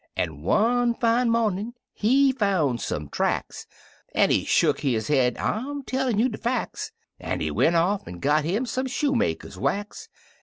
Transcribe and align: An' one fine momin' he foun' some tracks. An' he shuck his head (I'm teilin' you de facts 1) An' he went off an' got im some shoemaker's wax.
An' 0.17 0.41
one 0.41 0.95
fine 0.95 1.29
momin' 1.29 1.75
he 1.93 2.31
foun' 2.31 2.79
some 2.79 3.07
tracks. 3.07 3.67
An' 4.15 4.31
he 4.31 4.43
shuck 4.45 4.79
his 4.79 5.09
head 5.09 5.37
(I'm 5.37 5.83
teilin' 5.83 6.17
you 6.17 6.27
de 6.27 6.39
facts 6.39 6.91
1) 7.19 7.33
An' 7.33 7.39
he 7.39 7.51
went 7.51 7.75
off 7.75 8.07
an' 8.07 8.17
got 8.17 8.43
im 8.43 8.65
some 8.65 8.87
shoemaker's 8.87 9.59
wax. 9.59 10.09